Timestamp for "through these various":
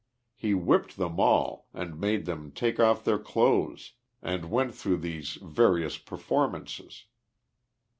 4.73-5.99